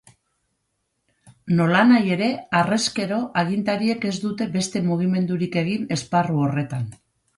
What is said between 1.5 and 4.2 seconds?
Nolanahi ere, harrezkero agintariek ez